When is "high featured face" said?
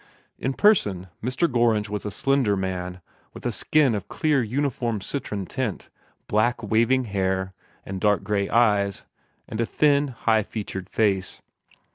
10.07-11.43